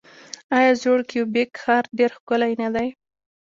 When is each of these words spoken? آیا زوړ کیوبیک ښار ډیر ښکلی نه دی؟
آیا 0.57 0.71
زوړ 0.81 0.99
کیوبیک 1.09 1.49
ښار 1.63 1.83
ډیر 1.97 2.11
ښکلی 2.17 2.53
نه 2.61 2.69
دی؟ 2.75 2.87